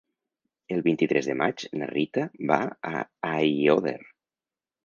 [0.75, 2.59] El vint-i-tres de maig na Rita va
[2.93, 3.05] a
[3.35, 3.99] Aiòder.